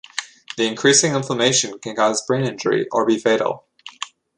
[0.57, 3.65] The increasing inflammation can cause brain injury or be fatal.